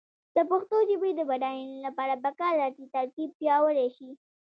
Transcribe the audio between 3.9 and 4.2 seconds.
شي.